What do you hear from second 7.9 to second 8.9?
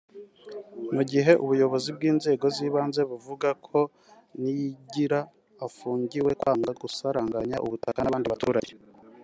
n’abandi baturage